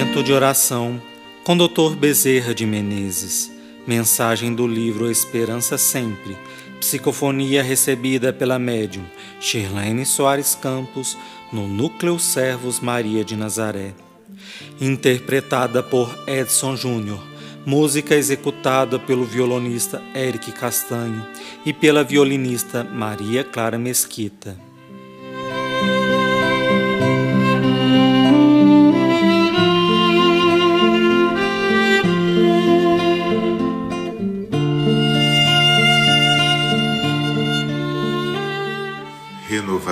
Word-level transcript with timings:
Momento 0.00 0.22
de 0.22 0.32
oração 0.32 0.98
com 1.44 1.54
Dr. 1.54 1.94
Bezerra 1.94 2.54
de 2.54 2.64
Menezes. 2.64 3.52
Mensagem 3.86 4.54
do 4.54 4.66
livro 4.66 5.10
Esperança 5.10 5.76
Sempre. 5.76 6.38
Psicofonia 6.80 7.62
recebida 7.62 8.32
pela 8.32 8.58
médium 8.58 9.04
Shirlene 9.38 10.06
Soares 10.06 10.54
Campos 10.54 11.18
no 11.52 11.68
Núcleo 11.68 12.18
Servos 12.18 12.80
Maria 12.80 13.22
de 13.22 13.36
Nazaré. 13.36 13.92
Interpretada 14.80 15.82
por 15.82 16.08
Edson 16.26 16.76
Júnior. 16.76 17.22
Música 17.66 18.14
executada 18.14 18.98
pelo 18.98 19.26
violonista 19.26 20.02
Eric 20.14 20.50
Castanho 20.52 21.26
e 21.66 21.74
pela 21.74 22.02
violinista 22.02 22.82
Maria 22.82 23.44
Clara 23.44 23.78
Mesquita. 23.78 24.69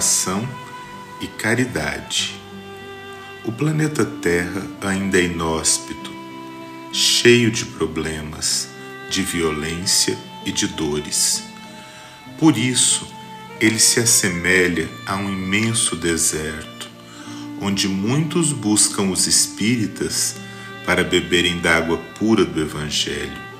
Renovação 0.00 0.48
e 1.20 1.26
caridade. 1.26 2.34
O 3.44 3.52
planeta 3.52 4.04
Terra 4.04 4.66
ainda 4.80 5.18
é 5.18 5.24
inóspito, 5.24 6.10
cheio 6.92 7.50
de 7.50 7.66
problemas, 7.66 8.68
de 9.10 9.22
violência 9.22 10.16
e 10.46 10.52
de 10.52 10.66
dores. 10.68 11.42
Por 12.38 12.56
isso, 12.56 13.06
ele 13.60 13.78
se 13.78 14.00
assemelha 14.00 14.88
a 15.06 15.16
um 15.16 15.30
imenso 15.30 15.94
deserto, 15.94 16.88
onde 17.60 17.86
muitos 17.86 18.52
buscam 18.52 19.10
os 19.10 19.26
espíritas 19.26 20.36
para 20.86 21.04
beberem 21.04 21.60
da 21.60 21.76
água 21.76 21.98
pura 22.18 22.44
do 22.44 22.58
Evangelho. 22.58 23.50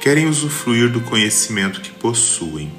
Querem 0.00 0.26
usufruir 0.26 0.90
do 0.90 1.02
conhecimento 1.02 1.82
que 1.82 1.90
possuem 1.90 2.72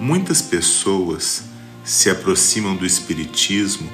Muitas 0.00 0.40
pessoas 0.40 1.44
se 1.84 2.10
aproximam 2.10 2.76
do 2.76 2.86
Espiritismo 2.86 3.90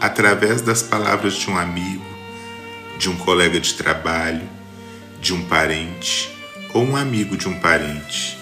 através 0.00 0.62
das 0.62 0.82
palavras 0.82 1.34
de 1.34 1.50
um 1.50 1.56
amigo, 1.56 2.04
de 2.98 3.08
um 3.08 3.16
colega 3.16 3.60
de 3.60 3.74
trabalho, 3.74 4.48
de 5.20 5.34
um 5.34 5.44
parente 5.44 6.30
ou 6.72 6.84
um 6.84 6.96
amigo 6.96 7.36
de 7.36 7.48
um 7.48 7.58
parente. 7.60 8.38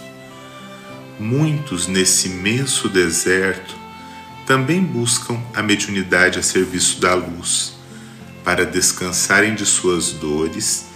Muitos 1.18 1.86
nesse 1.86 2.28
imenso 2.28 2.88
deserto 2.88 3.74
também 4.46 4.82
buscam 4.82 5.40
a 5.54 5.62
mediunidade 5.62 6.38
a 6.38 6.42
serviço 6.42 7.00
da 7.00 7.14
luz, 7.14 7.74
para 8.44 8.64
descansarem 8.64 9.54
de 9.54 9.66
suas 9.66 10.12
dores 10.12 10.86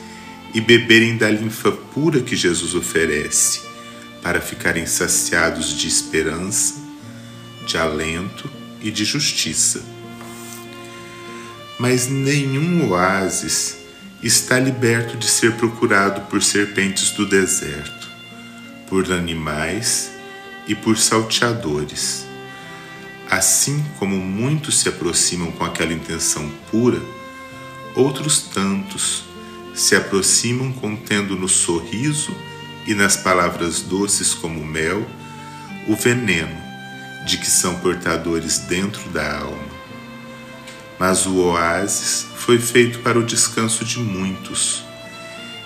e 0.54 0.60
beberem 0.60 1.16
da 1.16 1.30
linfa 1.30 1.72
pura 1.72 2.20
que 2.20 2.36
Jesus 2.36 2.74
oferece 2.74 3.60
para 4.22 4.40
ficarem 4.40 4.86
saciados 4.86 5.76
de 5.76 5.88
esperança, 5.88 6.81
de 7.72 7.78
alento 7.78 8.50
e 8.82 8.90
de 8.90 9.02
justiça. 9.02 9.82
Mas 11.78 12.06
nenhum 12.06 12.90
oásis 12.90 13.78
está 14.22 14.60
liberto 14.60 15.16
de 15.16 15.26
ser 15.26 15.54
procurado 15.54 16.20
por 16.28 16.42
serpentes 16.42 17.12
do 17.12 17.26
deserto, 17.26 18.08
por 18.88 19.10
animais 19.10 20.10
e 20.68 20.74
por 20.74 20.98
salteadores. 20.98 22.26
Assim 23.30 23.82
como 23.98 24.16
muitos 24.18 24.80
se 24.80 24.90
aproximam 24.90 25.50
com 25.52 25.64
aquela 25.64 25.94
intenção 25.94 26.52
pura, 26.70 27.00
outros 27.94 28.42
tantos 28.42 29.24
se 29.74 29.96
aproximam 29.96 30.70
contendo 30.74 31.36
no 31.36 31.48
sorriso 31.48 32.36
e 32.86 32.92
nas 32.92 33.16
palavras 33.16 33.80
doces 33.80 34.34
como 34.34 34.62
mel, 34.62 35.08
o 35.88 35.96
veneno 35.96 36.71
de 37.24 37.38
que 37.38 37.46
são 37.46 37.78
portadores 37.80 38.58
dentro 38.58 39.08
da 39.10 39.38
alma. 39.38 39.72
Mas 40.98 41.26
o 41.26 41.36
oásis 41.36 42.26
foi 42.36 42.58
feito 42.58 43.00
para 43.00 43.18
o 43.18 43.24
descanso 43.24 43.84
de 43.84 43.98
muitos. 43.98 44.84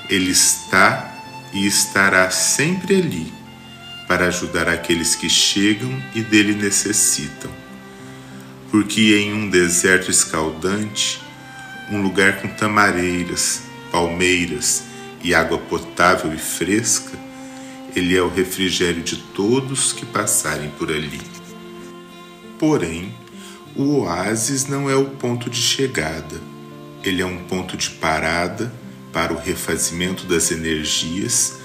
Ele 0.08 0.30
está 0.30 1.12
e 1.52 1.66
estará 1.66 2.30
sempre 2.30 2.96
ali 2.96 3.32
para 4.06 4.28
ajudar 4.28 4.68
aqueles 4.68 5.14
que 5.14 5.28
chegam 5.28 5.90
e 6.14 6.22
dele 6.22 6.54
necessitam. 6.54 7.50
Porque 8.70 9.16
em 9.16 9.32
um 9.32 9.50
deserto 9.50 10.10
escaldante, 10.10 11.20
um 11.90 12.02
lugar 12.02 12.40
com 12.40 12.48
tamareiras, 12.48 13.62
palmeiras 13.90 14.84
e 15.22 15.34
água 15.34 15.58
potável 15.58 16.32
e 16.32 16.38
fresca, 16.38 17.12
ele 17.94 18.16
é 18.16 18.22
o 18.22 18.28
refrigério 18.28 19.02
de 19.02 19.16
todos 19.16 19.92
que 19.92 20.04
passarem 20.04 20.70
por 20.70 20.90
ali. 20.90 21.20
Porém, 22.58 23.14
o 23.74 23.98
oásis 23.98 24.66
não 24.66 24.88
é 24.88 24.96
o 24.96 25.04
ponto 25.04 25.50
de 25.50 25.60
chegada, 25.60 26.40
ele 27.04 27.20
é 27.20 27.26
um 27.26 27.44
ponto 27.44 27.76
de 27.76 27.90
parada 27.90 28.72
para 29.12 29.32
o 29.32 29.38
refazimento 29.38 30.24
das 30.26 30.50
energias, 30.50 31.58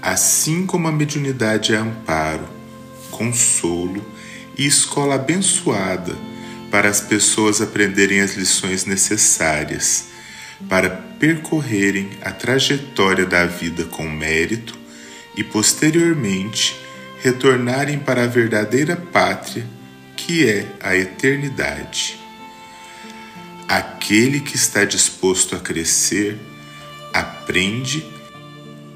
assim 0.00 0.66
como 0.66 0.88
a 0.88 0.92
mediunidade 0.92 1.74
é 1.74 1.76
amparo, 1.76 2.48
consolo 3.10 4.04
e 4.56 4.66
escola 4.66 5.16
abençoada 5.16 6.16
para 6.70 6.88
as 6.88 7.00
pessoas 7.00 7.60
aprenderem 7.60 8.20
as 8.20 8.34
lições 8.34 8.86
necessárias 8.86 10.06
para 10.68 10.88
percorrerem 10.88 12.10
a 12.22 12.30
trajetória 12.30 13.26
da 13.26 13.44
vida 13.44 13.84
com 13.84 14.08
mérito 14.08 14.78
e 15.36 15.44
posteriormente 15.44 16.78
retornarem 17.22 17.98
para 17.98 18.24
a 18.24 18.26
verdadeira 18.26 18.96
pátria 18.96 19.66
que 20.26 20.46
é 20.46 20.66
a 20.80 20.94
eternidade. 20.94 22.20
Aquele 23.66 24.40
que 24.40 24.54
está 24.54 24.84
disposto 24.84 25.56
a 25.56 25.60
crescer 25.60 26.38
aprende 27.12 28.06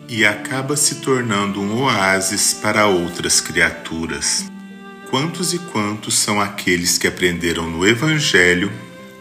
e 0.09 0.25
acaba 0.25 0.77
se 0.77 0.97
tornando 0.97 1.61
um 1.61 1.83
oásis 1.83 2.53
para 2.55 2.87
outras 2.87 3.41
criaturas. 3.41 4.45
Quantos 5.09 5.55
e 5.55 5.59
quantos 5.59 6.15
são 6.15 6.41
aqueles 6.41 6.99
que 6.99 7.07
aprenderam 7.07 7.71
no 7.71 7.87
Evangelho 7.87 8.71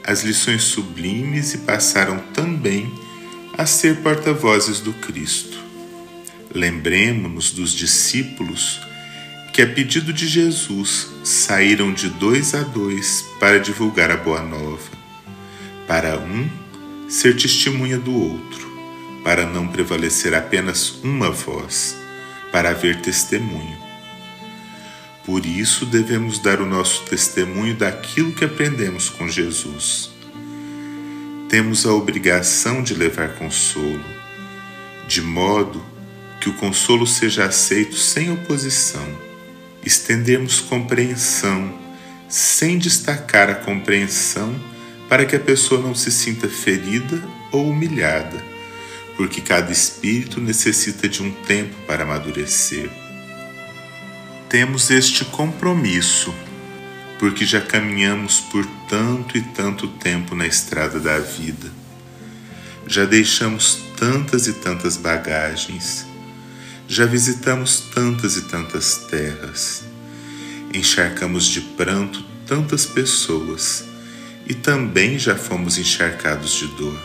as 0.04 0.24
lições 0.24 0.64
sublimes 0.64 1.54
e 1.54 1.60
passaram 1.60 2.20
também 2.34 2.92
a 3.58 3.66
ser 3.66 3.98
porta-vozes 3.98 4.82
do 4.82 4.92
Cristo. 4.94 5.58
Lembremos-nos 6.54 7.52
dos 7.52 7.72
discípulos 7.72 8.82
que, 9.54 9.62
a 9.62 9.68
pedido 9.68 10.12
de 10.12 10.28
Jesus, 10.28 11.10
saíram 11.24 11.94
de 11.94 12.10
dois 12.10 12.56
a 12.56 12.64
dois 12.64 13.24
para 13.40 13.60
divulgar 13.60 14.10
a 14.10 14.18
Boa 14.18 14.42
Nova, 14.42 14.90
para 15.88 16.18
um 16.18 16.50
ser 17.08 17.38
testemunha 17.38 18.00
do 18.00 18.12
outro, 18.12 18.68
para 19.24 19.46
não 19.46 19.68
prevalecer 19.68 20.34
apenas 20.34 20.96
uma 21.04 21.30
voz, 21.30 21.96
para 22.52 22.72
haver 22.72 23.00
testemunho. 23.02 23.78
Por 25.24 25.46
isso 25.46 25.86
devemos 25.86 26.40
dar 26.40 26.60
o 26.60 26.66
nosso 26.66 27.04
testemunho 27.04 27.76
daquilo 27.76 28.34
que 28.34 28.44
aprendemos 28.44 29.08
com 29.08 29.30
Jesus. 29.30 30.10
Temos 31.48 31.86
a 31.86 31.94
obrigação 31.94 32.82
de 32.82 32.96
levar 32.96 33.36
consolo, 33.36 34.04
de 35.08 35.22
modo 35.22 35.86
que 36.42 36.50
o 36.50 36.54
consolo 36.54 37.06
seja 37.06 37.46
aceito 37.46 37.96
sem 37.96 38.32
oposição. 38.32 39.33
Estendemos 39.86 40.60
compreensão, 40.60 41.78
sem 42.30 42.78
destacar 42.78 43.50
a 43.50 43.56
compreensão, 43.56 44.54
para 45.10 45.26
que 45.26 45.36
a 45.36 45.40
pessoa 45.40 45.82
não 45.82 45.94
se 45.94 46.12
sinta 46.12 46.48
ferida 46.48 47.22
ou 47.52 47.70
humilhada, 47.70 48.44
porque 49.18 49.42
cada 49.42 49.72
espírito 49.72 50.42
necessita 50.42 51.08
de 51.08 51.22
um 51.22 51.32
tempo 51.32 51.76
para 51.86 52.04
amadurecer 52.04 52.90
temos 54.54 54.92
este 54.92 55.26
compromisso, 55.26 56.32
porque 57.18 57.44
já 57.44 57.60
caminhamos 57.60 58.40
por 58.40 58.64
tanto 58.88 59.36
e 59.36 59.42
tanto 59.42 59.88
tempo 59.88 60.36
na 60.36 60.46
estrada 60.46 61.00
da 61.00 61.18
vida. 61.18 61.72
Já 62.86 63.04
deixamos 63.04 63.80
tantas 63.98 64.46
e 64.46 64.54
tantas 64.54 64.96
bagagens, 64.96 66.06
já 66.88 67.06
visitamos 67.06 67.80
tantas 67.94 68.36
e 68.38 68.42
tantas 68.44 68.98
terras, 69.10 69.84
encharcamos 70.74 71.46
de 71.46 71.62
pranto 71.62 72.24
tantas 72.46 72.86
pessoas 72.86 73.86
e 74.46 74.54
também 74.54 75.18
já 75.18 75.36
fomos 75.36 75.78
encharcados 75.78 76.54
de 76.54 76.68
dor. 76.68 77.00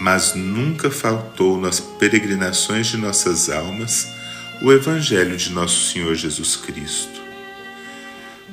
Mas 0.00 0.34
nunca 0.34 0.90
faltou 0.90 1.60
nas 1.60 1.80
peregrinações 1.80 2.86
de 2.86 2.96
nossas 2.96 3.50
almas 3.50 4.08
o 4.62 4.72
Evangelho 4.72 5.36
de 5.36 5.50
Nosso 5.52 5.90
Senhor 5.90 6.14
Jesus 6.14 6.56
Cristo. 6.56 7.20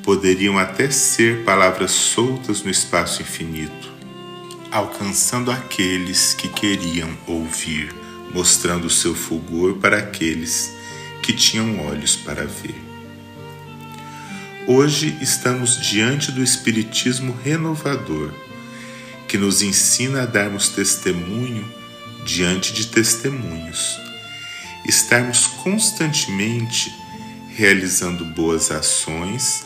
Poderiam 0.03 0.57
até 0.57 0.89
ser 0.89 1.43
palavras 1.43 1.91
soltas 1.91 2.63
no 2.63 2.71
espaço 2.71 3.21
infinito, 3.21 3.91
alcançando 4.71 5.51
aqueles 5.51 6.33
que 6.33 6.47
queriam 6.47 7.09
ouvir, 7.27 7.93
mostrando 8.33 8.89
seu 8.89 9.15
fulgor 9.15 9.75
para 9.75 9.97
aqueles 9.97 10.71
que 11.21 11.33
tinham 11.33 11.85
olhos 11.85 12.15
para 12.15 12.45
ver. 12.45 12.75
Hoje 14.67 15.17
estamos 15.21 15.81
diante 15.81 16.31
do 16.31 16.43
Espiritismo 16.43 17.37
renovador, 17.43 18.33
que 19.27 19.37
nos 19.37 19.61
ensina 19.61 20.23
a 20.23 20.25
darmos 20.25 20.69
testemunho 20.69 21.65
diante 22.25 22.73
de 22.73 22.87
testemunhos, 22.87 23.97
estarmos 24.85 25.47
constantemente 25.47 26.93
realizando 27.55 28.25
boas 28.25 28.69
ações 28.69 29.65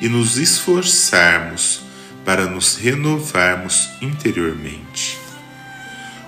e 0.00 0.08
nos 0.08 0.36
esforçarmos 0.36 1.80
para 2.24 2.46
nos 2.46 2.76
renovarmos 2.76 3.88
interiormente. 4.00 5.18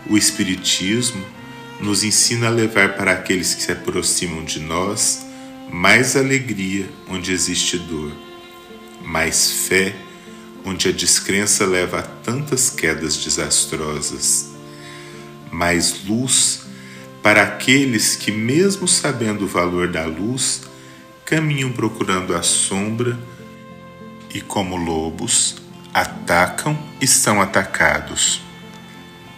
O 0.09 0.17
Espiritismo 0.17 1.25
nos 1.81 2.05
ensina 2.05 2.47
a 2.47 2.51
levar 2.51 2.97
para 2.97 3.13
aqueles 3.13 3.55
que 3.55 3.63
se 3.63 3.73
aproximam 3.73 4.45
de 4.45 4.61
nós 4.61 5.25
mais 5.71 6.17
alegria 6.17 6.89
onde 7.09 7.33
existe 7.33 7.79
dor, 7.79 8.13
mais 9.05 9.51
fé 9.51 9.95
onde 10.65 10.89
a 10.89 10.93
descrença 10.93 11.67
leva 11.67 11.99
a 11.99 12.03
tantas 12.03 12.71
quedas 12.71 13.17
desastrosas, 13.17 14.51
mais 15.51 16.05
luz 16.05 16.63
para 17.23 17.43
aqueles 17.43 18.17
que, 18.17 18.31
mesmo 18.31 18.87
sabendo 18.87 19.45
o 19.45 19.49
valor 19.49 19.89
da 19.89 20.05
luz, 20.05 20.63
caminham 21.25 21.73
procurando 21.73 22.35
a 22.35 22.43
sombra 22.43 23.19
e, 24.33 24.41
como 24.41 24.77
lobos, 24.77 25.57
atacam 25.93 26.79
e 27.01 27.07
são 27.07 27.41
atacados. 27.41 28.43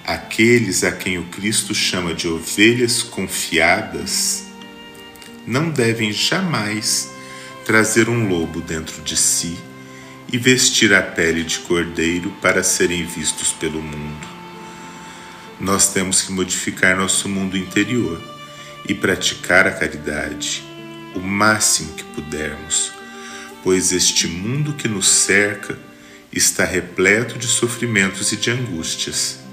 Aqueles 0.07 0.85
a 0.85 0.93
quem 0.93 1.19
o 1.19 1.25
Cristo 1.25 1.75
chama 1.75 2.15
de 2.15 2.29
ovelhas 2.29 3.03
confiadas 3.03 4.45
não 5.45 5.69
devem 5.69 6.13
jamais 6.13 7.11
trazer 7.65 8.09
um 8.09 8.29
lobo 8.29 8.61
dentro 8.61 9.03
de 9.03 9.17
si 9.17 9.59
e 10.33 10.39
vestir 10.39 10.95
a 10.95 11.03
pele 11.03 11.43
de 11.43 11.59
cordeiro 11.59 12.31
para 12.41 12.63
serem 12.63 13.05
vistos 13.05 13.53
pelo 13.53 13.83
mundo. 13.83 14.29
Nós 15.59 15.93
temos 15.93 16.23
que 16.23 16.31
modificar 16.31 16.97
nosso 16.97 17.29
mundo 17.29 17.57
interior 17.57 18.23
e 18.89 18.95
praticar 18.95 19.67
a 19.67 19.73
caridade 19.73 20.63
o 21.17 21.21
máximo 21.21 21.95
que 21.95 22.05
pudermos, 22.05 22.93
pois 23.65 23.91
este 23.91 24.29
mundo 24.29 24.75
que 24.75 24.87
nos 24.87 25.09
cerca 25.09 25.77
está 26.33 26.65
repleto 26.65 27.37
de 27.37 27.49
sofrimentos 27.49 28.31
e 28.31 28.37
de 28.37 28.53
angústias. 28.53 29.46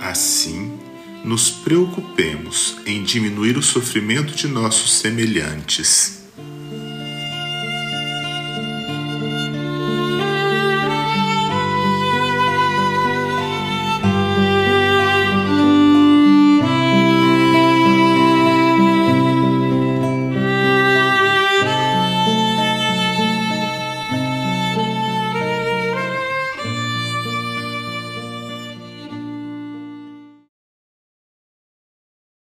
Assim, 0.00 0.78
nos 1.24 1.50
preocupemos 1.50 2.76
em 2.86 3.02
diminuir 3.02 3.56
o 3.56 3.62
sofrimento 3.62 4.34
de 4.34 4.48
nossos 4.48 4.94
semelhantes 4.94 6.19